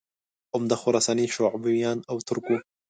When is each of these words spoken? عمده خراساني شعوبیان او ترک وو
عمده 0.55 0.75
خراساني 0.81 1.25
شعوبیان 1.35 1.97
او 2.11 2.17
ترک 2.27 2.45
وو 2.49 2.57